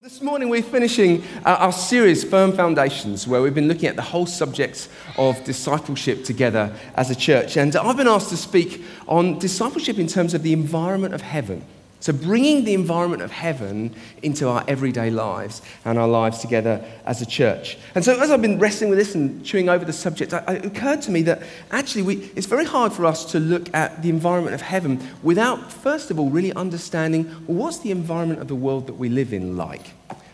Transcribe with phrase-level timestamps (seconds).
[0.00, 4.26] This morning, we're finishing our series, Firm Foundations, where we've been looking at the whole
[4.26, 7.56] subject of discipleship together as a church.
[7.56, 11.64] And I've been asked to speak on discipleship in terms of the environment of heaven.
[12.00, 13.92] So, bringing the environment of heaven
[14.22, 17.76] into our everyday lives and our lives together as a church.
[17.96, 21.02] And so, as I've been wrestling with this and chewing over the subject, it occurred
[21.02, 21.42] to me that
[21.72, 25.72] actually we, it's very hard for us to look at the environment of heaven without,
[25.72, 29.32] first of all, really understanding well, what's the environment of the world that we live
[29.32, 29.90] in like?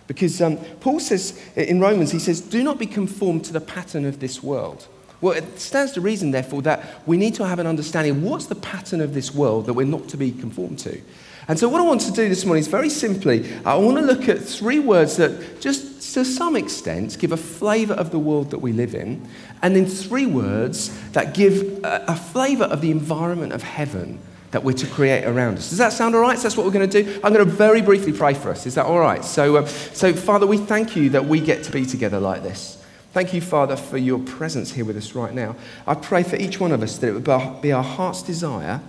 [0.07, 4.05] Because um, Paul says in Romans, he says, do not be conformed to the pattern
[4.05, 4.87] of this world.
[5.23, 8.47] Well, it stands to reason, therefore, that we need to have an understanding of what's
[8.47, 11.01] the pattern of this world that we're not to be conformed to.
[11.47, 14.05] And so, what I want to do this morning is very simply, I want to
[14.05, 18.51] look at three words that just to some extent give a flavour of the world
[18.53, 19.29] that we live in,
[19.63, 24.21] and then three words that give a, a flavour of the environment of heaven
[24.53, 25.71] that we're to create around us.
[25.71, 26.39] Does that sound all right?
[26.39, 27.21] So that's what we're going to do.
[27.25, 28.67] I'm going to very briefly pray for us.
[28.67, 29.25] Is that all right?
[29.25, 32.81] So, uh, so Father, we thank you that we get to be together like this.
[33.13, 35.57] Thank you, Father, for your presence here with us right now.
[35.87, 38.81] I pray for each one of us that it would be our heart's desire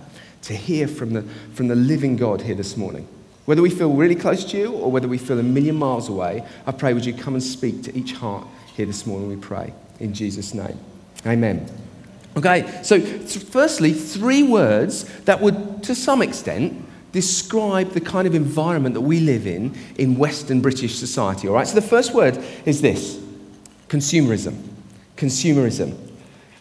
[0.46, 1.22] to hear from the,
[1.54, 3.06] from the living God here this morning.
[3.46, 6.44] Whether we feel really close to you or whether we feel a million miles away,
[6.66, 9.72] I pray, would you come and speak to each heart here this morning, we pray.
[10.00, 10.78] In Jesus' name.
[11.24, 11.68] Amen.
[12.36, 18.94] Okay, so firstly, three words that would, to some extent, describe the kind of environment
[18.94, 21.48] that we live in in Western British society.
[21.48, 23.18] All right, so the first word is this
[23.88, 24.62] consumerism.
[25.16, 26.05] Consumerism.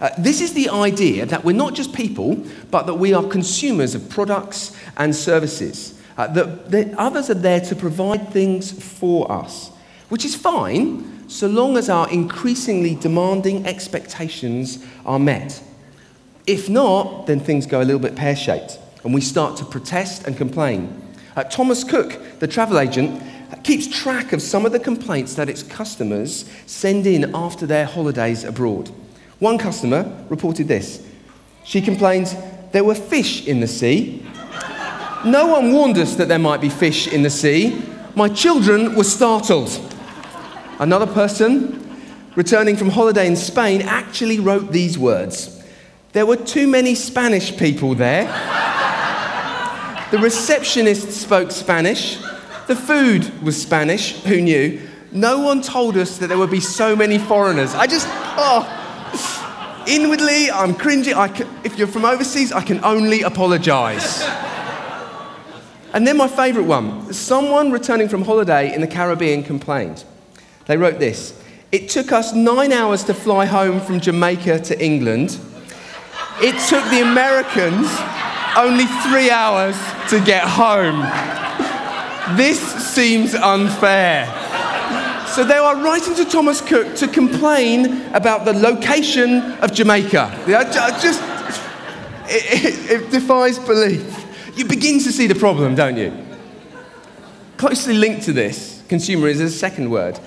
[0.01, 3.95] Uh, this is the idea that we're not just people, but that we are consumers
[3.95, 5.99] of products and services.
[6.17, 9.71] Uh, that, that others are there to provide things for us,
[10.09, 15.61] which is fine so long as our increasingly demanding expectations are met.
[16.45, 20.27] If not, then things go a little bit pear shaped and we start to protest
[20.27, 21.01] and complain.
[21.35, 23.21] Uh, Thomas Cook, the travel agent,
[23.63, 28.43] keeps track of some of the complaints that its customers send in after their holidays
[28.43, 28.91] abroad.
[29.39, 31.05] One customer reported this.
[31.63, 32.35] She complained,
[32.71, 34.25] There were fish in the sea.
[35.25, 37.81] No one warned us that there might be fish in the sea.
[38.15, 39.77] My children were startled.
[40.79, 41.99] Another person,
[42.35, 45.63] returning from holiday in Spain, actually wrote these words
[46.13, 48.25] There were too many Spanish people there.
[50.11, 52.17] The receptionist spoke Spanish.
[52.67, 54.21] The food was Spanish.
[54.23, 54.81] Who knew?
[55.11, 57.73] No one told us that there would be so many foreigners.
[57.73, 58.83] I just, oh.
[59.87, 61.13] Inwardly, I'm cringing.
[61.13, 64.23] Can, if you're from overseas, I can only apologize.
[65.93, 70.03] and then my favorite one someone returning from holiday in the Caribbean complained.
[70.65, 71.39] They wrote this
[71.71, 75.39] It took us nine hours to fly home from Jamaica to England.
[76.41, 77.87] It took the Americans
[78.57, 79.77] only three hours
[80.09, 81.01] to get home.
[82.35, 84.25] This seems unfair.
[85.35, 90.33] So they are writing to Thomas Cook to complain about the location of Jamaica.
[90.47, 91.21] Just,
[92.29, 94.25] it, it, it defies belief.
[94.55, 96.13] You begin to see the problem, don't you?
[97.57, 100.17] Closely linked to this, consumer is a second word.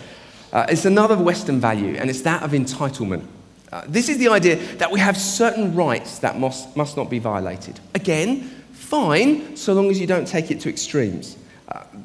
[0.53, 3.25] Uh, it's another Western value, and it's that of entitlement.
[3.73, 7.19] Uh, this is the idea that we have certain rights that must, must not be
[7.19, 7.81] violated.
[7.95, 8.43] Again,
[8.73, 11.39] fine, so long as you don't take it to extremes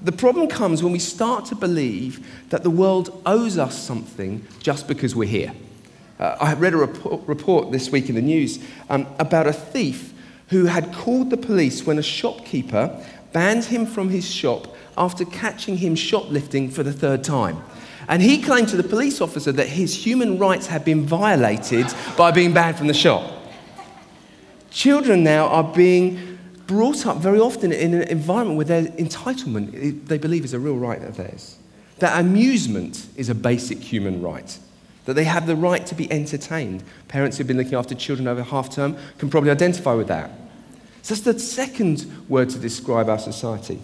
[0.03, 4.87] the problem comes when we start to believe that the world owes us something just
[4.87, 5.53] because we're here.
[6.19, 8.59] Uh, I read a report, report, this week in the news
[8.89, 10.13] um, about a thief
[10.49, 15.77] who had called the police when a shopkeeper banned him from his shop after catching
[15.77, 17.63] him shoplifting for the third time.
[18.07, 21.87] And he claimed to the police officer that his human rights had been violated
[22.17, 23.31] by being banned from the shop.
[24.69, 26.32] Children now are being
[26.67, 30.77] brought up very often in an environment where their entitlement, they believe, is a real
[30.77, 31.57] right of theirs.
[31.99, 34.57] That amusement is a basic human right.
[35.05, 36.83] That they have the right to be entertained.
[37.07, 40.31] Parents who've been looking after children over half term can probably identify with that.
[41.01, 43.79] So that's the second word to describe our society.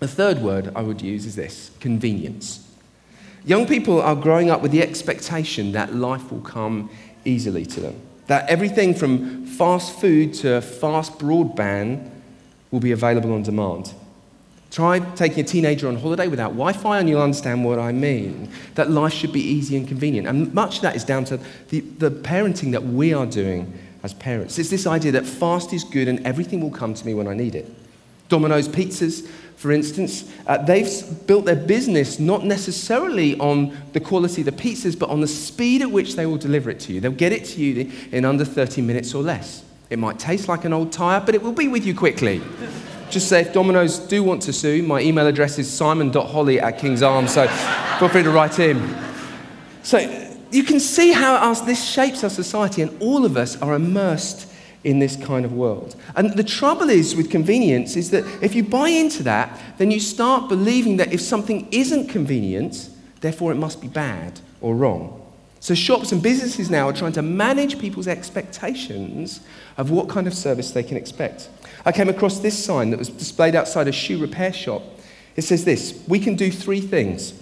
[0.00, 2.68] The third word I would use is this convenience.
[3.46, 6.90] Young people are growing up with the expectation that life will come
[7.24, 8.00] easily to them.
[8.26, 12.10] That everything from fast food to fast broadband
[12.70, 13.94] will be available on demand.
[14.70, 18.50] Try taking a teenager on holiday without Wi Fi, and you'll understand what I mean.
[18.74, 20.26] That life should be easy and convenient.
[20.26, 21.38] And much of that is down to
[21.68, 23.72] the, the parenting that we are doing
[24.02, 24.58] as parents.
[24.58, 27.34] It's this idea that fast is good and everything will come to me when I
[27.34, 27.72] need it.
[28.28, 34.46] Domino's pizzas for instance, uh, they've built their business not necessarily on the quality of
[34.46, 37.00] the pizzas, but on the speed at which they will deliver it to you.
[37.00, 39.62] They'll get it to you in under 30 minutes or less.
[39.90, 42.42] It might taste like an old tire, but it will be with you quickly.
[43.10, 47.02] just say if Domino's do want to sue, my email address is simon.holley at King's
[47.02, 47.46] Arms, so
[47.98, 48.96] feel free to write in.
[49.82, 49.98] So
[50.50, 54.48] you can see how our, this shapes our society, and all of us are immersed
[54.84, 55.96] in this kind of world.
[56.14, 59.98] And the trouble is with convenience is that if you buy into that, then you
[59.98, 62.90] start believing that if something isn't convenient,
[63.20, 65.20] therefore it must be bad or wrong.
[65.60, 69.40] So shops and businesses now are trying to manage people's expectations
[69.78, 71.48] of what kind of service they can expect.
[71.86, 74.82] I came across this sign that was displayed outside a shoe repair shop.
[75.36, 77.32] It says this We can do three things.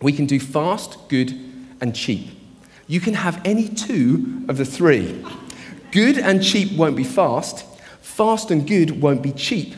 [0.00, 1.32] We can do fast, good,
[1.80, 2.30] and cheap.
[2.86, 5.24] You can have any two of the three.
[5.92, 7.64] Good and cheap won't be fast.
[8.00, 9.74] Fast and good won't be cheap.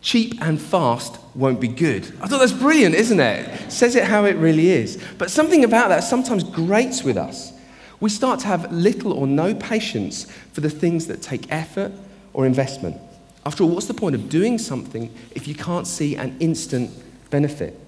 [0.00, 2.04] Cheap and fast won't be good.
[2.20, 3.72] I thought that's brilliant, isn't it?
[3.72, 5.02] Says it how it really is.
[5.16, 7.52] But something about that sometimes grates with us.
[8.00, 11.92] We start to have little or no patience for the things that take effort
[12.34, 13.00] or investment.
[13.46, 16.90] After all, what's the point of doing something if you can't see an instant
[17.30, 17.78] benefit?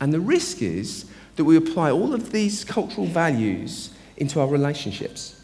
[0.00, 1.06] And the risk is
[1.36, 5.37] that we apply all of these cultural values into our relationships.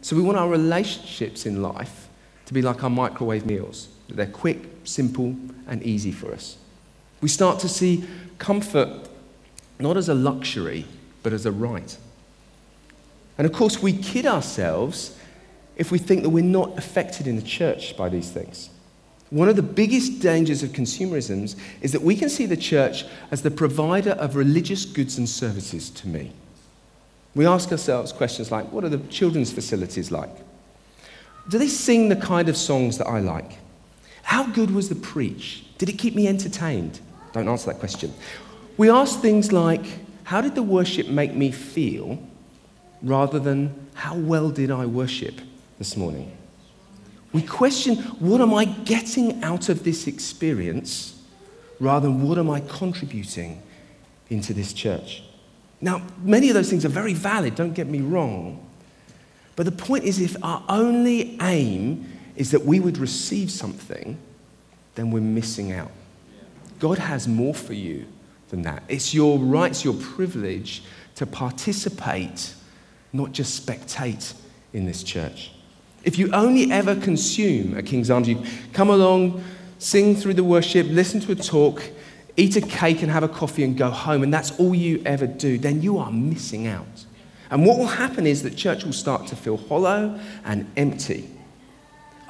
[0.00, 2.08] So we want our relationships in life
[2.46, 3.88] to be like our microwave meals.
[4.08, 5.36] They're quick, simple,
[5.66, 6.56] and easy for us.
[7.20, 8.04] We start to see
[8.38, 9.08] comfort
[9.78, 10.86] not as a luxury,
[11.22, 11.96] but as a right.
[13.36, 15.16] And of course, we kid ourselves
[15.76, 18.70] if we think that we're not affected in the church by these things.
[19.30, 23.42] One of the biggest dangers of consumerism is that we can see the church as
[23.42, 26.32] the provider of religious goods and services to me.
[27.34, 30.30] We ask ourselves questions like what are the children's facilities like?
[31.48, 33.58] Do they sing the kind of songs that I like?
[34.22, 35.64] How good was the preach?
[35.78, 37.00] Did it keep me entertained?
[37.32, 38.12] Don't answer that question.
[38.76, 39.84] We ask things like
[40.24, 42.18] how did the worship make me feel
[43.02, 45.40] rather than how well did I worship
[45.78, 46.36] this morning?
[47.32, 51.20] We question what am I getting out of this experience
[51.80, 53.62] rather than what am I contributing
[54.28, 55.22] into this church?
[55.80, 58.64] Now, many of those things are very valid, don't get me wrong.
[59.56, 64.18] But the point is, if our only aim is that we would receive something,
[64.94, 65.90] then we're missing out.
[66.78, 68.06] God has more for you
[68.50, 68.82] than that.
[68.88, 70.82] It's your right, it's your privilege
[71.16, 72.54] to participate,
[73.12, 74.34] not just spectate
[74.72, 75.52] in this church.
[76.04, 78.42] If you only ever consume at King's Arms, you
[78.72, 79.42] come along,
[79.78, 81.82] sing through the worship, listen to a talk,
[82.38, 85.26] eat a cake and have a coffee and go home, and that's all you ever
[85.26, 87.04] do, then you are missing out.
[87.50, 91.28] And what will happen is that church will start to feel hollow and empty.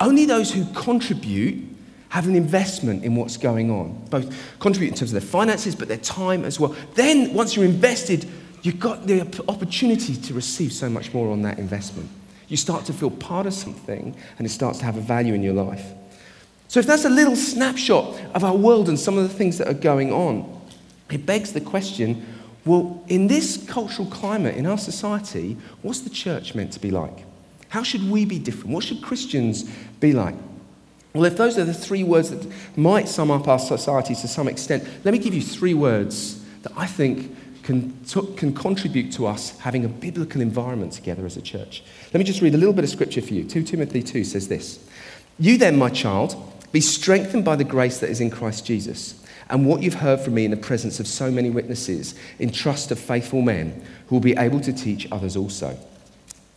[0.00, 1.62] Only those who contribute
[2.08, 5.88] have an investment in what's going on, both contribute in terms of their finances, but
[5.88, 6.74] their time as well.
[6.94, 8.26] Then, once you're invested,
[8.62, 12.08] you've got the opportunity to receive so much more on that investment.
[12.48, 15.42] You start to feel part of something, and it starts to have a value in
[15.42, 15.84] your life.
[16.68, 19.68] So, if that's a little snapshot of our world and some of the things that
[19.68, 20.60] are going on,
[21.10, 22.24] it begs the question
[22.68, 27.24] well, in this cultural climate, in our society, what's the church meant to be like?
[27.70, 28.74] How should we be different?
[28.74, 29.64] What should Christians
[30.00, 30.34] be like?
[31.14, 34.48] Well, if those are the three words that might sum up our society to some
[34.48, 37.98] extent, let me give you three words that I think can,
[38.36, 41.82] can contribute to us having a biblical environment together as a church.
[42.12, 43.44] Let me just read a little bit of scripture for you.
[43.44, 44.78] 2 Timothy 2 says this
[45.38, 46.36] You then, my child,
[46.72, 49.22] be strengthened by the grace that is in Christ Jesus.
[49.50, 52.90] And what you've heard from me in the presence of so many witnesses, in trust
[52.90, 55.78] of faithful men who will be able to teach others also.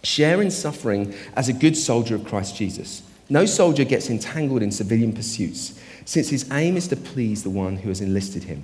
[0.03, 3.03] Share in suffering as a good soldier of Christ Jesus.
[3.29, 7.77] No soldier gets entangled in civilian pursuits, since his aim is to please the one
[7.77, 8.63] who has enlisted him.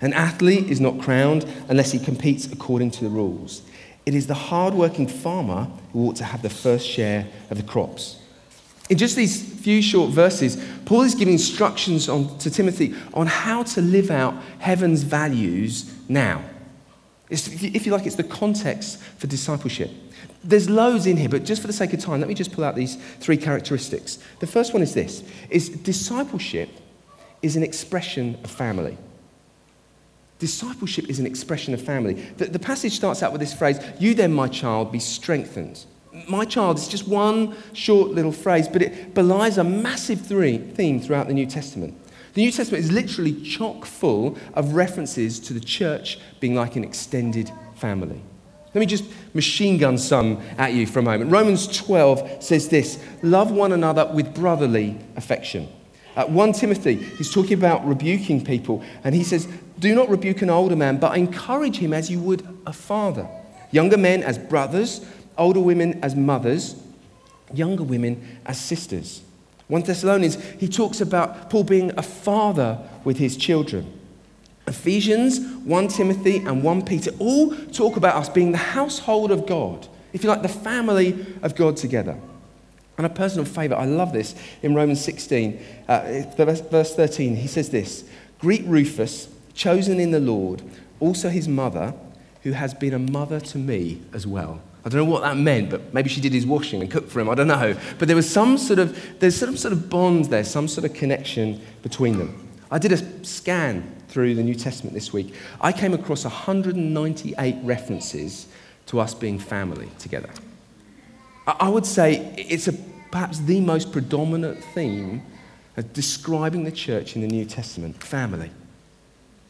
[0.00, 3.62] An athlete is not crowned unless he competes according to the rules.
[4.04, 8.18] It is the hard-working farmer who ought to have the first share of the crops.
[8.92, 13.62] In just these few short verses, Paul is giving instructions on, to Timothy on how
[13.62, 16.44] to live out heaven's values now.
[17.30, 19.90] It's, if you like, it's the context for discipleship.
[20.44, 22.64] There's loads in here, but just for the sake of time, let me just pull
[22.64, 24.18] out these three characteristics.
[24.40, 26.68] The first one is this is discipleship
[27.40, 28.98] is an expression of family.
[30.38, 32.12] Discipleship is an expression of family.
[32.36, 35.86] The, the passage starts out with this phrase, You then, my child, be strengthened
[36.28, 41.00] my child is just one short little phrase, but it belies a massive three, theme
[41.00, 41.94] throughout the New Testament.
[42.34, 46.84] The New Testament is literally chock full of references to the church being like an
[46.84, 48.22] extended family.
[48.74, 49.04] Let me just
[49.34, 51.30] machine gun some at you for a moment.
[51.30, 55.68] Romans 12 says this love one another with brotherly affection.
[56.16, 59.46] Uh, 1 Timothy, he's talking about rebuking people, and he says,
[59.78, 63.28] Do not rebuke an older man, but encourage him as you would a father.
[63.70, 65.04] Younger men as brothers
[65.38, 66.76] older women as mothers,
[67.52, 69.22] younger women as sisters.
[69.68, 74.00] 1 Thessalonians, he talks about Paul being a father with his children.
[74.66, 79.88] Ephesians, 1 Timothy, and 1 Peter all talk about us being the household of God,
[80.12, 82.18] if you like, the family of God together.
[82.96, 87.70] And a personal favourite, I love this, in Romans 16, uh, verse 13, he says
[87.70, 88.04] this
[88.38, 90.62] Greet Rufus, chosen in the Lord,
[91.00, 91.94] also his mother,
[92.42, 94.60] who has been a mother to me as well.
[94.84, 97.20] I don't know what that meant, but maybe she did his washing and cooked for
[97.20, 97.28] him.
[97.28, 97.76] I don't know.
[97.98, 100.92] But there was some sort of, there's some sort of bond there, some sort of
[100.92, 102.48] connection between them.
[102.70, 105.34] I did a scan through the New Testament this week.
[105.60, 108.48] I came across 198 references
[108.86, 110.30] to us being family together.
[111.46, 112.72] I would say it's a,
[113.10, 115.22] perhaps the most predominant theme
[115.76, 118.50] of describing the church in the New Testament family.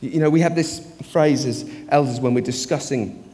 [0.01, 3.32] You know, we have this phrase as elders when we're discussing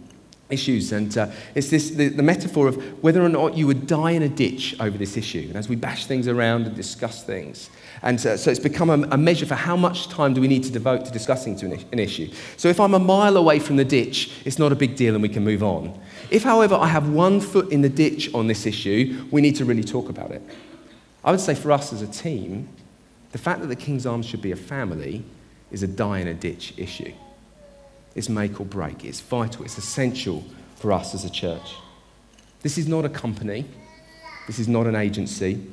[0.50, 0.93] issues.
[0.93, 4.23] And uh, it's this, the, the, metaphor of whether or not you would die in
[4.23, 5.45] a ditch over this issue.
[5.49, 7.71] And as we bash things around and discuss things.
[8.02, 10.64] And uh, so it's become a, a, measure for how much time do we need
[10.64, 12.33] to devote to discussing to an, an, issue.
[12.57, 15.23] So if I'm a mile away from the ditch, it's not a big deal and
[15.23, 15.99] we can move on.
[16.31, 19.64] If, however, I have one foot in the ditch on this issue, we need to
[19.64, 20.43] really talk about it.
[21.25, 22.69] I would say for us as a team,
[23.33, 25.25] the fact that the King's Arms should be a family
[25.71, 27.12] is a die in a ditch issue.
[28.18, 29.04] It's make or break.
[29.04, 29.64] It's vital.
[29.64, 30.44] It's essential
[30.75, 31.76] for us as a church.
[32.62, 33.64] This is not a company.
[34.48, 35.64] This is not an agency.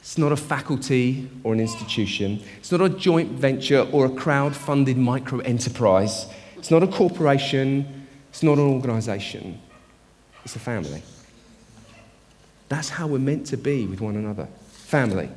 [0.00, 2.42] It's not a faculty or an institution.
[2.58, 6.26] It's not a joint venture or a crowd funded micro enterprise.
[6.58, 8.06] It's not a corporation.
[8.28, 9.58] It's not an organization.
[10.44, 11.02] It's a family.
[12.68, 14.46] That's how we're meant to be with one another.
[14.68, 15.30] Family.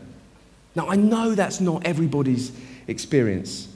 [0.75, 2.51] Now, I know that's not everybody's
[2.87, 3.69] experience.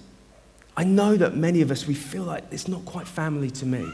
[0.77, 3.87] I know that many of us, we feel like it's not quite family to me.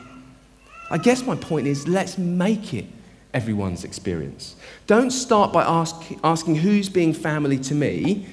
[0.90, 2.86] I guess my point is let's make it
[3.34, 4.56] everyone's experience.
[4.88, 8.26] Don't start by ask, asking who's being family to me.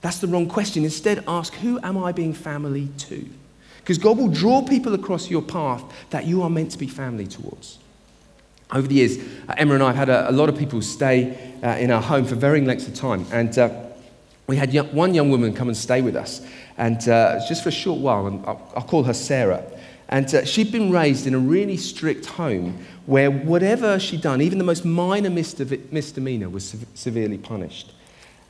[0.00, 0.84] That's the wrong question.
[0.84, 3.28] Instead, ask who am I being family to?
[3.78, 7.26] Because God will draw people across your path that you are meant to be family
[7.26, 7.78] towards.
[8.70, 9.18] Over the years,
[9.48, 12.00] uh, Emma and I have had a, a lot of people stay uh, in our
[12.00, 13.26] home for varying lengths of time.
[13.30, 13.70] And uh,
[14.46, 16.40] we had one young woman come and stay with us.
[16.76, 19.64] And uh, just for a short while, and I'll, I'll call her Sarah.
[20.08, 24.58] And uh, she'd been raised in a really strict home where whatever she'd done, even
[24.58, 27.92] the most minor misdemeanor, was severely punished.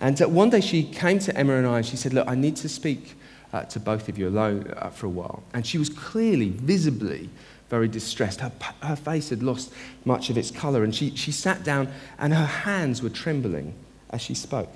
[0.01, 2.35] And uh, one day she came to Emma and I and she said, Look, I
[2.35, 3.15] need to speak
[3.53, 5.43] uh, to both of you alone uh, for a while.
[5.53, 7.31] And she was clearly, visibly,
[7.71, 8.41] very distressed.
[8.41, 8.53] Her,
[8.83, 9.73] her face had lost
[10.05, 10.83] much of its colour.
[10.83, 11.89] And she, she sat down
[12.19, 13.75] and her hands were trembling
[14.11, 14.71] as she spoke.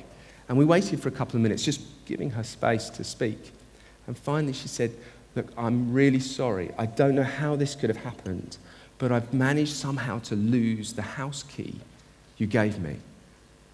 [0.48, 3.52] And we waited for a couple of minutes, just giving her space to speak.
[4.06, 4.92] And finally, she said,
[5.36, 6.72] Look, I'm really sorry.
[6.78, 8.56] I don't know how this could have happened,
[8.96, 11.78] but I've managed somehow to lose the house key
[12.38, 12.96] you gave me.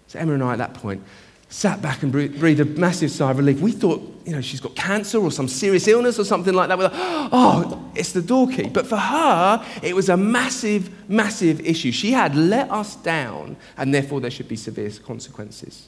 [0.07, 1.01] So Emma and I, at that point,
[1.49, 3.61] sat back and breathed a massive sigh of relief.
[3.61, 6.77] We thought, you know, she's got cancer or some serious illness or something like that.
[6.77, 8.69] We're like, oh, it's the door key.
[8.69, 11.91] But for her, it was a massive, massive issue.
[11.91, 15.87] She had let us down, and therefore there should be severe consequences.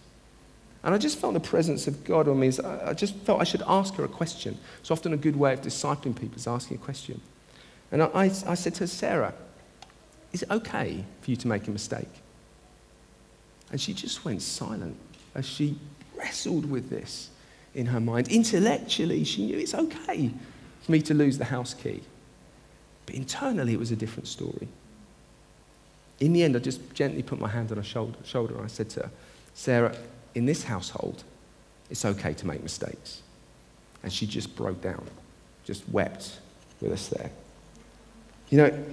[0.87, 2.49] And I just felt the presence of God on me.
[2.63, 4.57] I just felt I should ask her a question.
[4.79, 7.19] It's often a good way of discipling people is asking a question.
[7.91, 9.33] And I, I said to her, Sarah,
[10.31, 12.07] is it okay for you to make a mistake?
[13.69, 14.95] And she just went silent
[15.35, 15.77] as she
[16.15, 17.31] wrestled with this
[17.75, 18.29] in her mind.
[18.29, 20.31] Intellectually, she knew it's okay
[20.83, 22.01] for me to lose the house key.
[23.05, 24.69] But internally, it was a different story.
[26.21, 28.67] In the end, I just gently put my hand on her shoulder, shoulder and I
[28.67, 29.11] said to her,
[29.53, 29.93] Sarah,
[30.37, 31.23] in this household,
[31.89, 33.23] it's okay to make mistakes.
[34.03, 35.03] And she just broke down,
[35.65, 36.39] just wept
[36.79, 37.31] with us there.
[38.49, 38.85] You know,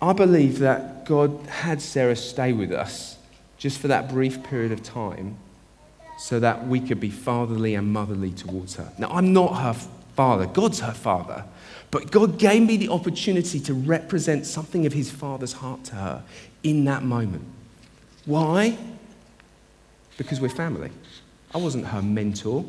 [0.00, 3.18] I believe that God had Sarah stay with us
[3.58, 5.36] just for that brief period of time
[6.16, 8.92] so that we could be fatherly and motherly towards her.
[8.96, 9.74] Now, I'm not her
[10.14, 11.44] father, God's her father,
[11.90, 16.22] but God gave me the opportunity to represent something of his father's heart to her
[16.62, 17.44] in that moment.
[18.24, 18.78] Why?
[20.20, 20.90] Because we're family.
[21.54, 22.62] I wasn't her mentor,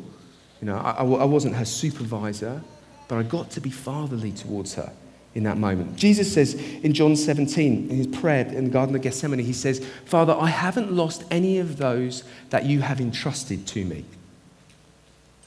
[0.62, 2.62] you know, I, I wasn't her supervisor,
[3.08, 4.90] but I got to be fatherly towards her
[5.34, 5.96] in that moment.
[5.96, 9.86] Jesus says in John 17, in his prayer in the Garden of Gethsemane, he says,
[10.06, 14.06] Father, I haven't lost any of those that you have entrusted to me.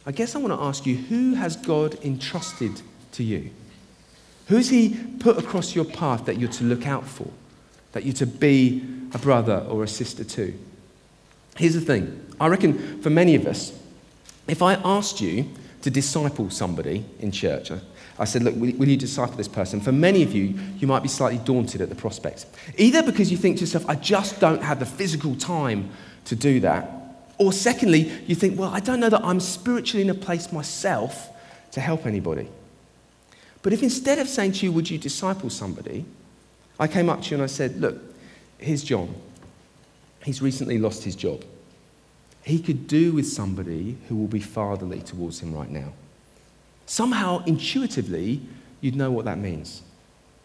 [0.05, 2.83] I guess I want to ask you, who has God entrusted
[3.13, 3.49] to you?
[4.45, 7.31] Who's he put across your path that you're to look out for,
[7.93, 10.53] that you're to be a brother or a sister to?
[11.57, 13.77] Here's the thing I reckon for many of us,
[14.47, 15.49] if I asked you
[15.81, 17.71] to disciple somebody in church,
[18.17, 19.79] I said, Look, will, you disciple this person?
[19.79, 22.45] For many of you, you might be slightly daunted at the prospect.
[22.77, 25.89] Either because you think to yourself, I just don't have the physical time
[26.25, 26.89] to do that,
[27.37, 31.29] Or secondly, you think, well, I don't know that I'm spiritually in a place myself
[31.71, 32.47] to help anybody.
[33.61, 36.05] But if instead of saying to you, would you disciple somebody,
[36.79, 38.01] I came up to you and I said, look,
[38.57, 39.13] here's John.
[40.25, 41.45] He's recently lost his job.
[42.41, 45.93] He could do with somebody who will be fatherly towards him right now.
[46.87, 48.41] Somehow, intuitively,
[48.81, 49.83] you'd know what that means.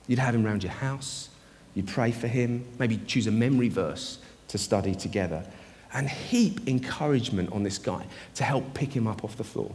[0.07, 1.31] You'd have him around your house,
[1.75, 4.19] you'd pray for him, maybe choose a memory verse
[4.49, 5.47] to study together,
[5.95, 9.75] and heap encouragement on this guy to help pick him up off the floor.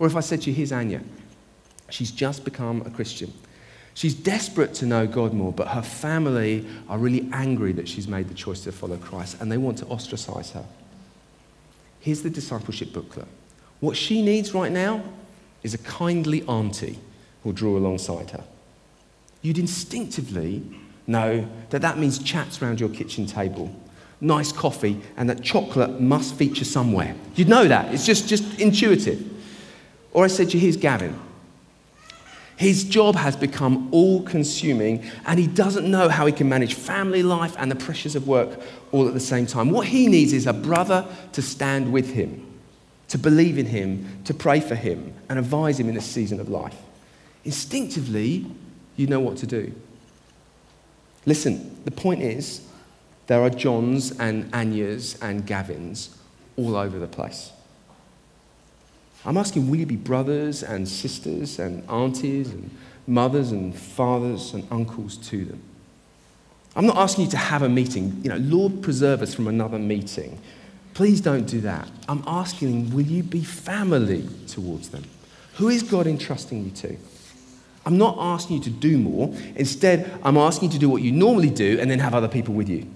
[0.00, 1.02] Or if I said to you, here's Anya,
[1.88, 3.32] she's just become a Christian.
[3.98, 8.28] She's desperate to know God more, but her family are really angry that she's made
[8.28, 10.64] the choice to follow Christ and they want to ostracize her.
[11.98, 13.26] Here's the discipleship booklet.
[13.80, 15.02] What she needs right now
[15.64, 17.00] is a kindly auntie
[17.42, 18.44] who'll draw alongside her.
[19.42, 20.62] You'd instinctively
[21.08, 23.74] know that that means chats around your kitchen table,
[24.20, 27.16] nice coffee, and that chocolate must feature somewhere.
[27.34, 27.92] You'd know that.
[27.92, 29.28] It's just, just intuitive.
[30.12, 31.18] Or I said to you, here's Gavin.
[32.58, 37.22] His job has become all consuming, and he doesn't know how he can manage family
[37.22, 38.60] life and the pressures of work
[38.90, 39.70] all at the same time.
[39.70, 42.44] What he needs is a brother to stand with him,
[43.10, 46.48] to believe in him, to pray for him, and advise him in this season of
[46.48, 46.74] life.
[47.44, 48.44] Instinctively,
[48.96, 49.72] you know what to do.
[51.26, 52.66] Listen, the point is,
[53.28, 56.08] there are Johns and Anyas and Gavins
[56.56, 57.52] all over the place.
[59.24, 62.70] I'm asking, will you be brothers and sisters and aunties and
[63.06, 65.62] mothers and fathers and uncles to them?
[66.76, 68.20] I'm not asking you to have a meeting.
[68.22, 70.38] You know, Lord, preserve us from another meeting.
[70.94, 71.88] Please don't do that.
[72.08, 75.04] I'm asking, will you be family towards them?
[75.54, 76.96] Who is God entrusting you to?
[77.84, 79.34] I'm not asking you to do more.
[79.56, 82.54] Instead, I'm asking you to do what you normally do and then have other people
[82.54, 82.86] with you.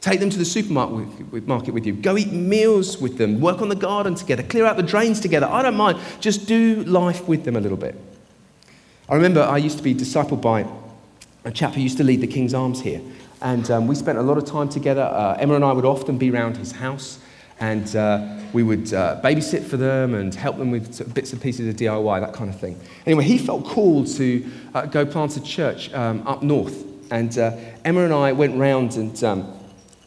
[0.00, 1.92] Take them to the supermarket with you.
[1.92, 3.40] Go eat meals with them.
[3.40, 4.42] Work on the garden together.
[4.42, 5.46] Clear out the drains together.
[5.46, 5.98] I don't mind.
[6.20, 7.94] Just do life with them a little bit.
[9.10, 10.66] I remember I used to be discipled by
[11.44, 13.02] a chap who used to lead the King's Arms here.
[13.42, 15.02] And um, we spent a lot of time together.
[15.02, 17.18] Uh, Emma and I would often be around his house
[17.60, 21.68] and uh, we would uh, babysit for them and help them with bits and pieces
[21.68, 22.80] of DIY, that kind of thing.
[23.04, 26.86] Anyway, he felt called to uh, go plant a church um, up north.
[27.12, 29.59] And uh, Emma and I went round and um,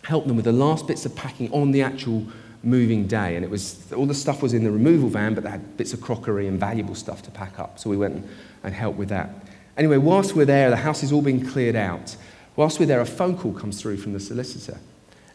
[0.03, 2.25] help them with the last bits of packing on the actual
[2.61, 3.35] moving day.
[3.35, 5.93] And it was all the stuff was in the removal van, but they had bits
[5.93, 7.79] of crockery and valuable stuff to pack up.
[7.79, 8.25] So we went
[8.63, 9.29] and helped with that.
[9.77, 12.15] Anyway, whilst we're there, the house is all being cleared out.
[12.55, 14.77] Whilst we're there, a phone call comes through from the solicitor.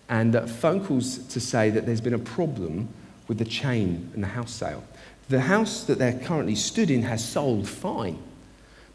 [0.08, 2.88] And uh, phone calls to say that there's been a problem
[3.26, 4.84] with the chain and the house sale.
[5.28, 8.18] The house that they're currently stood in has sold fine.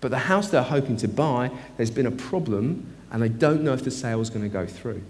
[0.02, 3.74] But the house they're hoping to buy, there's been a problem, and they don't know
[3.74, 5.04] if the sale is going to go through.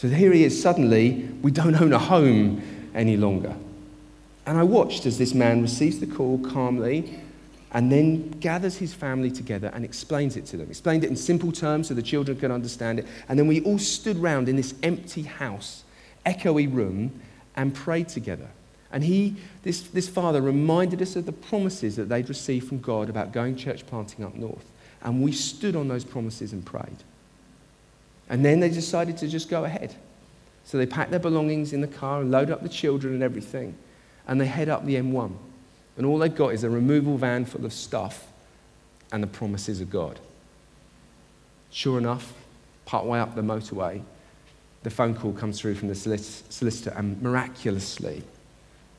[0.00, 2.62] So here he is, suddenly, we don't own a home
[2.94, 3.54] any longer.
[4.46, 7.20] And I watched as this man receives the call calmly
[7.72, 10.70] and then gathers his family together and explains it to them.
[10.70, 13.06] Explained it in simple terms so the children could understand it.
[13.28, 15.84] And then we all stood round in this empty house,
[16.24, 17.20] echoey room,
[17.54, 18.48] and prayed together.
[18.90, 23.10] And he, this, this father reminded us of the promises that they'd received from God
[23.10, 24.64] about going church planting up north.
[25.02, 27.04] And we stood on those promises and prayed.
[28.30, 29.94] And then they decided to just go ahead.
[30.64, 33.76] So they packed their belongings in the car and load up the children and everything.
[34.26, 35.32] And they head up the M1.
[35.96, 38.28] And all they've got is a removal van full of stuff
[39.12, 40.20] and the promises of God.
[41.70, 42.32] Sure enough,
[42.86, 44.02] part way up the motorway,
[44.84, 48.22] the phone call comes through from the solicitor, and miraculously,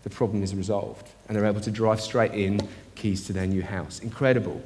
[0.03, 1.07] the problem is resolved.
[1.27, 3.99] And they're able to drive straight in, keys to their new house.
[3.99, 4.61] Incredible.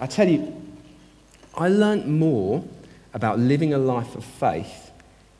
[0.00, 0.62] I tell you,
[1.56, 2.64] I learnt more
[3.14, 4.90] about living a life of faith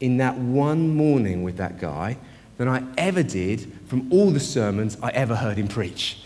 [0.00, 2.16] in that one morning with that guy
[2.56, 6.22] than I ever did from all the sermons I ever heard him preach.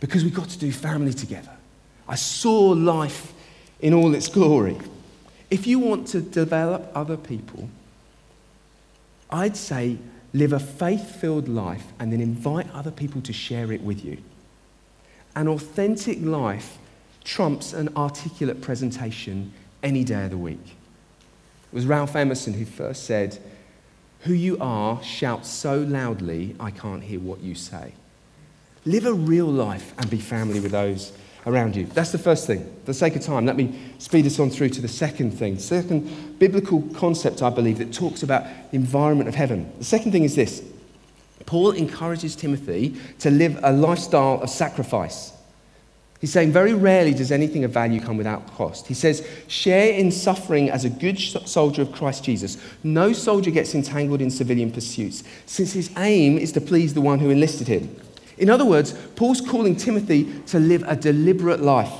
[0.00, 1.50] Because we got to do family together.
[2.08, 3.32] I saw life
[3.80, 4.78] in all its glory.
[5.50, 7.68] If you want to develop other people,
[9.30, 9.98] I'd say
[10.32, 14.18] live a faith filled life and then invite other people to share it with you.
[15.34, 16.78] An authentic life
[17.24, 20.76] trumps an articulate presentation any day of the week.
[21.72, 23.38] It was Ralph Emerson who first said,
[24.20, 27.92] Who you are shouts so loudly, I can't hear what you say.
[28.84, 31.12] Live a real life and be family with those
[31.46, 31.86] around you.
[31.86, 32.64] That's the first thing.
[32.80, 35.58] For the sake of time, let me speed us on through to the second thing.
[35.58, 39.70] Second biblical concept, I believe, that talks about the environment of heaven.
[39.78, 40.62] The second thing is this
[41.46, 45.32] Paul encourages Timothy to live a lifestyle of sacrifice.
[46.20, 48.88] He's saying very rarely does anything of value come without cost.
[48.88, 52.58] He says, share in suffering as a good soldier of Christ Jesus.
[52.82, 57.20] No soldier gets entangled in civilian pursuits, since his aim is to please the one
[57.20, 57.94] who enlisted him.
[58.36, 61.92] In other words, Paul's calling Timothy to live a deliberate life.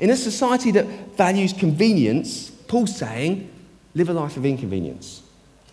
[0.00, 3.50] In a society that values convenience, Paul's saying,
[3.94, 5.22] live a life of inconvenience.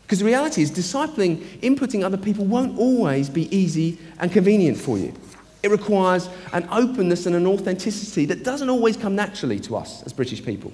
[0.04, 4.98] Because the reality is, discipling, inputting other people won't always be easy and convenient for
[4.98, 5.14] you.
[5.63, 10.13] It requires an openness and an authenticity that doesn't always come naturally to us as
[10.13, 10.72] British people.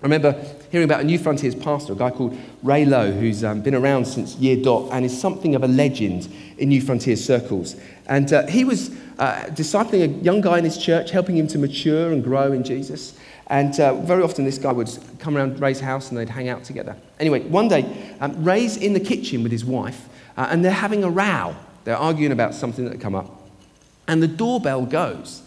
[0.00, 0.32] I remember
[0.70, 4.06] hearing about a New Frontiers pastor, a guy called Ray Lowe, who's um, been around
[4.06, 7.74] since year dot and is something of a legend in New Frontiers circles.
[8.06, 11.58] And uh, he was uh, discipling a young guy in his church, helping him to
[11.58, 13.18] mature and grow in Jesus.
[13.48, 16.62] And uh, very often, this guy would come around Ray's house and they'd hang out
[16.62, 16.96] together.
[17.18, 21.02] Anyway, one day, um, Ray's in the kitchen with his wife, uh, and they're having
[21.02, 21.56] a row.
[21.82, 23.34] They're arguing about something that had come up.
[24.08, 25.42] And the doorbell goes.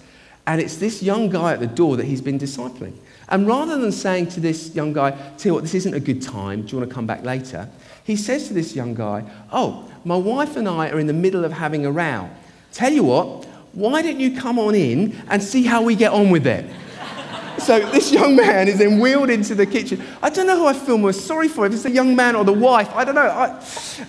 [0.47, 2.93] And it's this young guy at the door that he's been discipling.
[3.27, 6.21] And rather than saying to this young guy, Tell you what, this isn't a good
[6.21, 7.69] time, do you want to come back later?
[8.03, 11.45] He says to this young guy, Oh, my wife and I are in the middle
[11.45, 12.29] of having a row.
[12.73, 16.29] Tell you what, why don't you come on in and see how we get on
[16.29, 16.69] with it?
[17.59, 20.03] so this young man is then wheeled into the kitchen.
[20.21, 22.43] I don't know who I feel most sorry for, if it's the young man or
[22.43, 22.89] the wife.
[22.93, 23.21] I don't know.
[23.21, 23.49] I...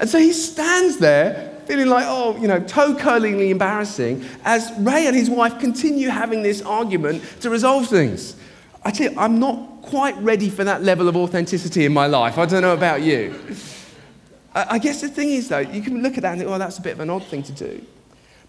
[0.00, 5.06] and so he stands there feeling like, oh, you know, toe curlingly embarrassing, as Ray
[5.06, 8.36] and his wife continue having this argument to resolve things.
[8.84, 12.38] I tell you, I'm not quite ready for that level of authenticity in my life.
[12.38, 13.34] I don't know about you.
[14.54, 16.78] I guess the thing is, though, you can look at that and think, oh, that's
[16.78, 17.84] a bit of an odd thing to do.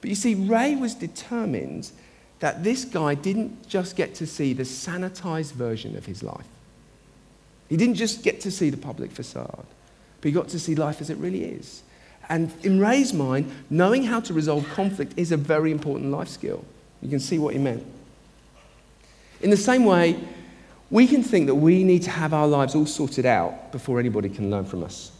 [0.01, 1.91] But you see, Ray was determined
[2.39, 6.45] that this guy didn't just get to see the sanitized version of his life.
[7.69, 9.65] He didn't just get to see the public facade,
[10.19, 11.83] but he got to see life as it really is.
[12.29, 16.63] And in Ray's mind, knowing how to resolve conflict is a very important life skill.
[17.01, 17.85] You can see what he meant.
[19.41, 20.17] In the same way,
[20.89, 24.29] we can think that we need to have our lives all sorted out before anybody
[24.29, 25.11] can learn from us.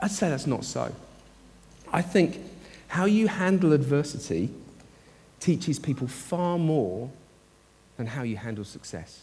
[0.00, 0.92] I'd say that's not so.
[1.92, 2.40] I think
[2.88, 4.50] how you handle adversity
[5.40, 7.10] teaches people far more
[7.96, 9.22] than how you handle success.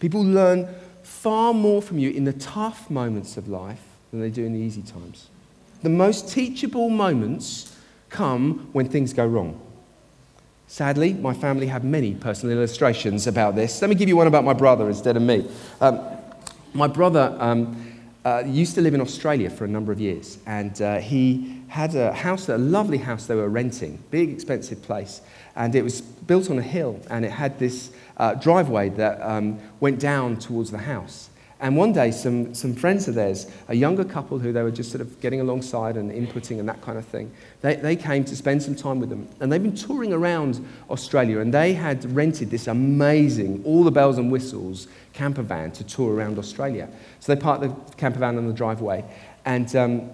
[0.00, 0.68] People learn
[1.02, 4.58] far more from you in the tough moments of life than they do in the
[4.58, 5.28] easy times.
[5.82, 7.76] The most teachable moments
[8.10, 9.60] come when things go wrong.
[10.66, 13.80] Sadly, my family have many personal illustrations about this.
[13.80, 15.48] Let me give you one about my brother instead of me.
[15.80, 16.00] Um,
[16.74, 20.82] my brother um, uh, used to live in Australia for a number of years, and
[20.82, 25.22] uh, he had a house, a lovely house they were renting, big, expensive place,
[25.56, 29.58] and it was built on a hill, and it had this uh, driveway that um,
[29.80, 31.27] went down towards the house.
[31.60, 34.92] And one day, some, some friends of theirs, a younger couple who they were just
[34.92, 38.36] sort of getting alongside and inputting and that kind of thing, they, they came to
[38.36, 39.28] spend some time with them.
[39.40, 44.18] And they've been touring around Australia, and they had rented this amazing, all the bells
[44.18, 46.88] and whistles camper van to tour around Australia.
[47.18, 49.04] So they parked the camper van on the driveway
[49.44, 50.10] and um,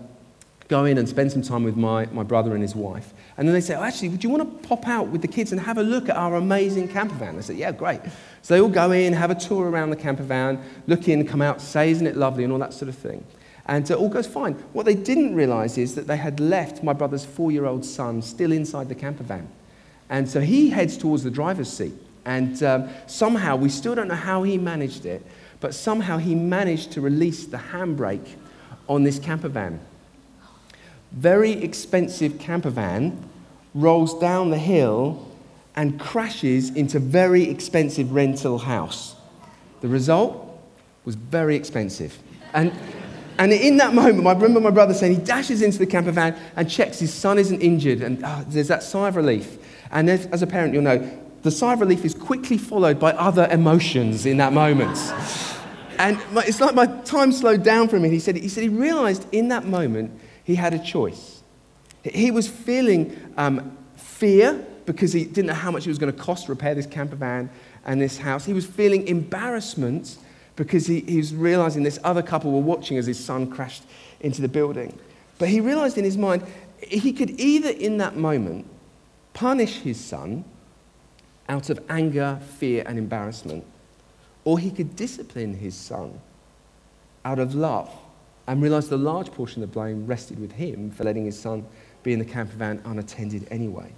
[0.69, 3.13] go in and spend some time with my, my brother and his wife.
[3.37, 5.53] And then they say, oh, actually, would you want to pop out with the kids
[5.53, 7.37] and have a look at our amazing camper van?
[7.37, 8.01] I said, yeah, great.
[8.43, 11.43] So they all go in, have a tour around the camper van, look in, come
[11.43, 13.25] out, say, isn't it lovely, and all that sort of thing.
[13.67, 14.55] And uh, all goes fine.
[14.73, 18.23] What they didn't realize is that they had left my brother's four year old son
[18.23, 19.49] still inside the camper van.
[20.11, 21.95] And so he heads towards the driver's seat.
[22.27, 25.25] And um, somehow, we still don't know how he managed it,
[25.61, 28.37] but somehow he managed to release the handbrake
[28.89, 29.81] on this camper van.
[31.15, 33.19] Very expensive camper van
[33.73, 35.31] rolls down the hill
[35.77, 39.17] and crashes into very expensive rental house.
[39.81, 40.61] The result
[41.05, 42.19] was very expensive.
[42.53, 42.73] And,
[43.39, 46.37] and in that moment, I remember my brother saying he dashes into the camper van
[46.57, 49.59] and checks his son isn't injured, and oh, there's that sigh of relief.
[49.91, 53.13] And as, as a parent, you'll know the sigh of relief is quickly followed by
[53.13, 54.97] other emotions in that moment.
[55.99, 57.97] and my, it's like my time slowed down for.
[57.97, 60.11] And he said, he said he realized in that moment
[60.45, 61.43] he had a choice.
[62.03, 66.19] He was feeling um, fear because he didn't know how much it was going to
[66.19, 67.51] cost to repair this camper van
[67.85, 68.45] and this house.
[68.45, 70.19] He was feeling embarrassment
[70.57, 73.85] because he, he was realizing this other couple were watching as his son crashed
[74.21, 74.97] into the building.
[75.39, 76.45] But he realized in his mind
[76.81, 78.67] he could either, in that moment,
[79.33, 80.45] punish his son
[81.49, 83.65] out of anger, fear, and embarrassment,
[84.45, 86.21] or he could discipline his son
[87.25, 87.91] out of love
[88.47, 91.65] and realize the large portion of the blame rested with him for letting his son
[92.03, 93.91] be in the camper van unattended anyway.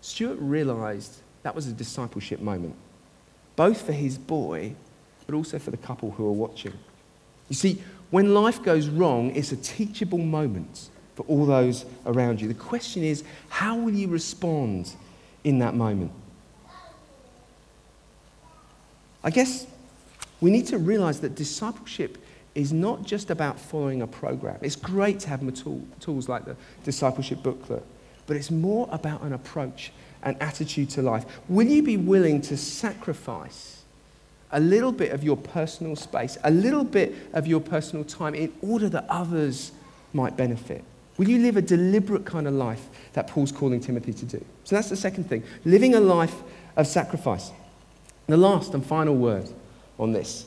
[0.00, 2.74] Stuart realized that was a discipleship moment,
[3.56, 4.74] both for his boy,
[5.26, 6.72] but also for the couple who are watching.
[7.48, 12.48] You see, when life goes wrong, it's a teachable moment for all those around you.
[12.48, 14.92] The question is, how will you respond
[15.44, 16.12] in that moment?
[19.22, 19.66] I guess
[20.40, 22.18] we need to realize that discipleship
[22.58, 24.58] is not just about following a program.
[24.62, 27.84] It's great to have tool, tools like the discipleship booklet,
[28.26, 29.92] but it's more about an approach,
[30.24, 31.24] an attitude to life.
[31.48, 33.84] Will you be willing to sacrifice
[34.50, 38.52] a little bit of your personal space, a little bit of your personal time in
[38.60, 39.70] order that others
[40.12, 40.82] might benefit?
[41.16, 44.44] Will you live a deliberate kind of life that Paul's calling Timothy to do?
[44.64, 46.34] So that's the second thing living a life
[46.76, 47.52] of sacrifice.
[48.26, 49.48] The last and final word
[49.96, 50.46] on this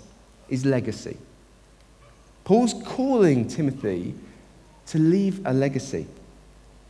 [0.49, 1.17] is legacy.
[2.43, 4.15] Paul's calling Timothy
[4.87, 6.07] to leave a legacy.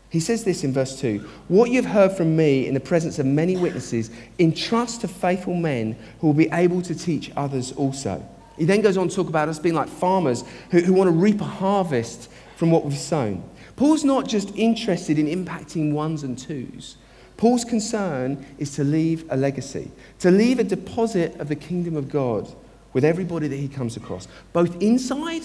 [0.10, 3.26] He says this in verse 2 What you've heard from me in the presence of
[3.26, 8.24] many witnesses, entrust to faithful men who will be able to teach others also.
[8.58, 11.16] He then goes on to talk about us being like farmers who, who want to
[11.16, 13.44] reap a harvest from what we've sown.
[13.76, 16.98] Paul's not just interested in impacting ones and twos.
[17.38, 22.10] Paul's concern is to leave a legacy, to leave a deposit of the kingdom of
[22.10, 22.54] God
[22.94, 25.44] with everybody that he comes across, both inside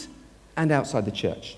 [0.57, 1.57] and outside the church.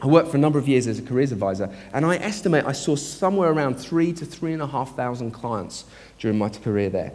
[0.00, 2.72] I worked for a number of years as a careers advisor, and I estimate I
[2.72, 5.84] saw somewhere around three to three and a half thousand clients
[6.18, 7.12] during my career there.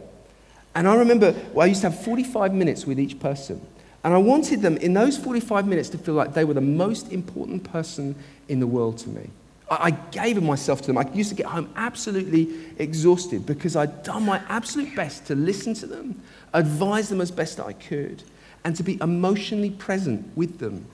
[0.75, 3.65] And I remember well, I used to have 45 minutes with each person.
[4.03, 7.11] And I wanted them in those 45 minutes to feel like they were the most
[7.11, 8.15] important person
[8.49, 9.29] in the world to me.
[9.69, 10.97] I gave myself to them.
[10.97, 15.73] I used to get home absolutely exhausted because I'd done my absolute best to listen
[15.75, 16.21] to them,
[16.53, 18.23] advise them as best I could,
[18.63, 20.85] and to be emotionally present with them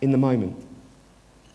[0.00, 0.56] in the moment.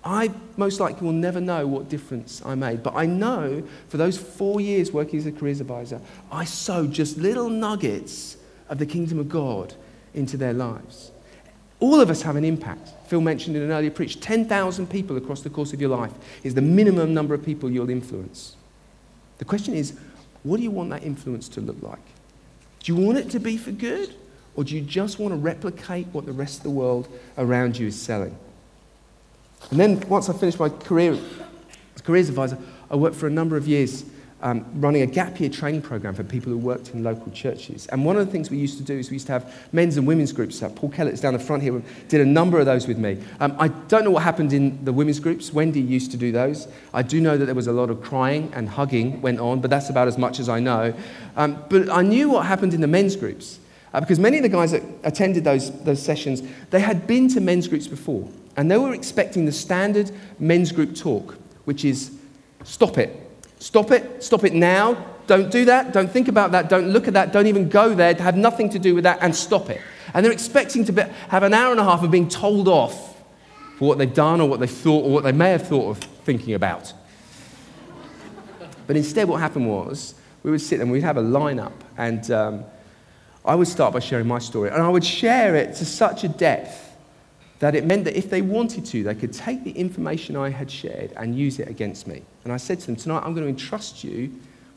[0.03, 4.17] I most likely will never know what difference I made, but I know for those
[4.17, 5.99] four years working as a careers advisor,
[6.31, 8.37] I sowed just little nuggets
[8.69, 9.73] of the kingdom of God
[10.13, 11.11] into their lives.
[11.79, 12.91] All of us have an impact.
[13.07, 16.11] Phil mentioned in an earlier preach 10,000 people across the course of your life
[16.43, 18.57] is the minimum number of people you'll influence.
[19.37, 19.93] The question is,
[20.43, 21.99] what do you want that influence to look like?
[22.83, 24.13] Do you want it to be for good?
[24.55, 27.87] Or do you just want to replicate what the rest of the world around you
[27.87, 28.37] is selling?
[29.71, 32.57] And then once I finished my career as a careers advisor,
[32.89, 34.03] I worked for a number of years
[34.41, 37.87] um, running a gap year training program for people who worked in local churches.
[37.87, 39.97] And one of the things we used to do is we used to have men's
[39.97, 40.61] and women's groups.
[40.61, 43.21] Uh, Paul Kellett's down the front here did a number of those with me.
[43.39, 45.51] Um, I don't know what happened in the women's groups.
[45.53, 46.67] Wendy used to do those.
[46.93, 49.69] I do know that there was a lot of crying and hugging went on, but
[49.69, 50.93] that's about as much as I know.
[51.35, 53.59] Um, but I knew what happened in the men's groups.
[53.93, 57.41] Uh, because many of the guys that attended those, those sessions, they had been to
[57.41, 58.27] men's groups before.
[58.55, 62.11] And they were expecting the standard men's group talk, which is
[62.63, 63.28] stop it,
[63.59, 64.23] Stop it.
[64.23, 65.05] Stop it now.
[65.27, 65.93] Don't do that.
[65.93, 66.69] Don't think about that.
[66.69, 67.31] Don't look at that.
[67.31, 68.13] Don't even go there.
[68.15, 69.81] Have nothing to do with that and stop it.
[70.13, 73.21] And they're expecting to be, have an hour and a half of being told off
[73.77, 75.97] for what they've done or what they thought or what they may have thought of
[75.99, 76.93] thinking about.
[78.87, 81.73] But instead, what happened was we would sit and we'd have a lineup.
[81.95, 82.63] And um,
[83.45, 84.71] I would start by sharing my story.
[84.71, 86.88] And I would share it to such a depth
[87.59, 90.71] that it meant that if they wanted to, they could take the information I had
[90.71, 92.23] shared and use it against me.
[92.43, 94.31] And I said to them, Tonight I'm going to entrust you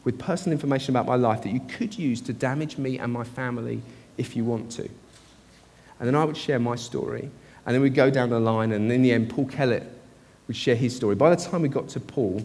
[0.04, 3.22] with personal information about my life that you could use to damage me and my
[3.22, 3.80] family
[4.18, 4.82] if you want to.
[4.82, 7.30] And then I would share my story.
[7.64, 8.72] And then we'd go down the line.
[8.72, 9.86] And in the end, Paul Kellett
[10.48, 11.14] would share his story.
[11.14, 12.44] By the time we got to Paul,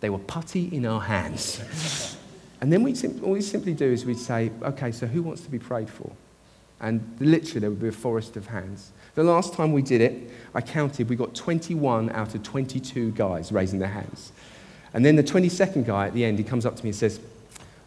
[0.00, 2.16] they were putty in our hands.
[2.60, 5.42] and then we'd sim- all we simply do is we'd say, Okay, so who wants
[5.42, 6.10] to be prayed for?
[6.80, 8.92] And literally, there would be a forest of hands.
[9.14, 13.50] The last time we did it, I counted, we got 21 out of 22 guys
[13.50, 14.32] raising their hands.
[14.92, 17.18] And then the 22nd guy at the end, he comes up to me and says,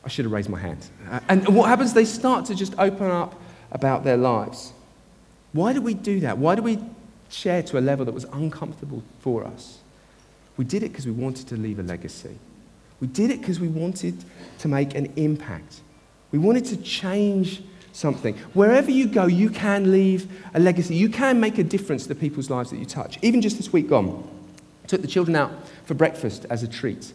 [0.04, 0.88] I should have raised my hand.
[1.10, 1.93] Uh, and what happens?
[1.93, 3.39] They start to just open up
[3.71, 4.73] about their lives.
[5.54, 6.38] Why did we do that?
[6.38, 6.80] Why did we
[7.30, 9.80] share to a level that was uncomfortable for us?
[10.58, 12.38] We did it because we wanted to leave a legacy.
[12.99, 14.23] We did it because we wanted
[14.60, 15.82] to make an impact.
[16.32, 18.36] We wanted to change something.
[18.54, 20.95] Wherever you go, you can leave a legacy.
[20.95, 23.19] You can make a difference to the people's lives that you touch.
[23.21, 24.28] Even just this week gone,
[24.84, 25.52] I took the children out
[25.86, 27.13] for breakfast as a treat.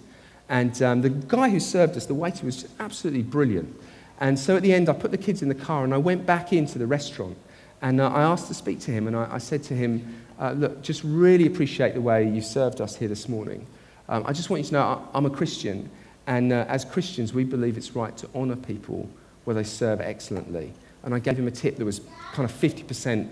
[0.48, 3.74] And um, the guy who served us, the waiter, was absolutely brilliant.
[4.20, 6.26] And so at the end, I put the kids in the car and I went
[6.26, 7.36] back into the restaurant.
[7.82, 9.06] And uh, I asked to speak to him.
[9.06, 12.80] And I, I said to him, uh, Look, just really appreciate the way you served
[12.80, 13.66] us here this morning.
[14.08, 15.90] Um, I just want you to know I'm a Christian.
[16.26, 19.08] And uh, as Christians, we believe it's right to honor people
[19.44, 20.72] where they serve excellently.
[21.02, 22.00] And I gave him a tip that was
[22.32, 23.28] kind of 50%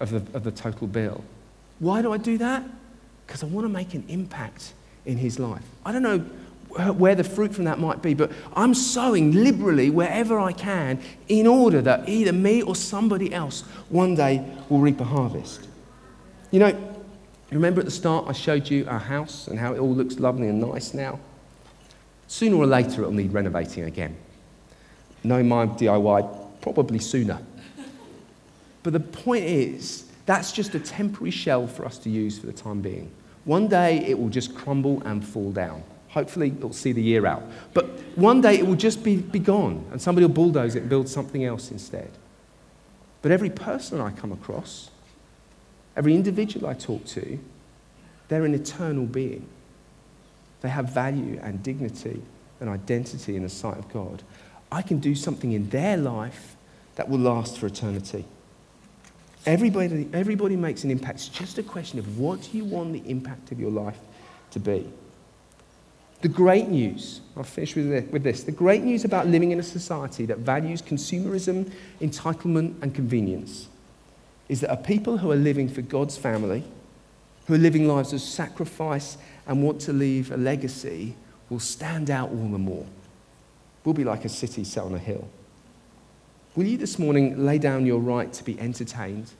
[0.00, 1.24] of the, of the total bill.
[1.78, 2.64] Why do I do that?
[3.26, 4.74] Because I want to make an impact
[5.06, 5.64] in his life.
[5.84, 6.18] I don't know
[6.92, 11.46] where the fruit from that might be, but I'm sowing liberally wherever I can in
[11.46, 15.68] order that either me or somebody else one day will reap a harvest.
[16.50, 16.94] You know,
[17.50, 20.48] remember at the start I showed you our house and how it all looks lovely
[20.48, 21.20] and nice now?
[22.26, 24.16] Sooner or later it'll need renovating again.
[25.24, 27.40] Know my DIY probably sooner.
[28.82, 32.52] But the point is, that's just a temporary shell for us to use for the
[32.52, 33.10] time being.
[33.44, 35.82] One day it will just crumble and fall down.
[36.10, 37.42] Hopefully, it'll see the year out.
[37.72, 40.88] But one day it will just be, be gone, and somebody will bulldoze it and
[40.88, 42.10] build something else instead.
[43.20, 44.90] But every person I come across,
[45.96, 47.38] every individual I talk to,
[48.28, 49.46] they're an eternal being.
[50.60, 52.22] They have value and dignity
[52.60, 54.22] and identity in the sight of God.
[54.74, 56.56] I can do something in their life
[56.96, 58.24] that will last for eternity.
[59.46, 61.20] Everybody, everybody makes an impact.
[61.20, 63.98] It's just a question of what do you want the impact of your life
[64.50, 64.90] to be?
[66.22, 68.42] The great news, I'll finish with this.
[68.42, 73.68] The great news about living in a society that values consumerism, entitlement, and convenience
[74.48, 76.64] is that a people who are living for God's family,
[77.46, 81.14] who are living lives of sacrifice and want to leave a legacy,
[81.48, 82.86] will stand out all the more.
[83.84, 85.28] We'll be like a city set on a hill.
[86.56, 89.32] Will you this morning lay down your right to be entertained,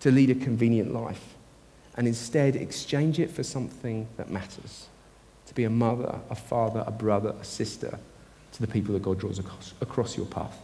[0.00, 1.34] to lead a convenient life,
[1.96, 4.86] and instead exchange it for something that matters?
[5.46, 7.98] To be a mother, a father, a brother, a sister
[8.52, 10.58] to the people that God draws across, across your path.